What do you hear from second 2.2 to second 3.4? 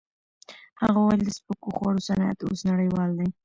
اوس نړیوال دی.